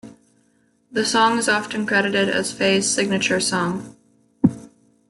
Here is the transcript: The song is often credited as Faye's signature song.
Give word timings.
The 0.91 1.05
song 1.05 1.37
is 1.37 1.47
often 1.47 1.85
credited 1.85 2.27
as 2.27 2.51
Faye's 2.51 2.89
signature 2.89 3.39
song. 3.39 3.95